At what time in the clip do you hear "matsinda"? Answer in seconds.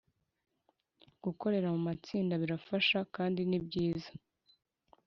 1.87-2.33